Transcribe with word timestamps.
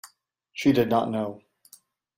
She 0.51 0.71
did 0.71 0.89
not 0.89 1.11
know. 1.11 1.43